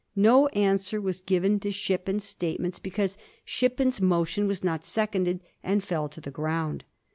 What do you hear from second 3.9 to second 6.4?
motion was not seconded and fell to the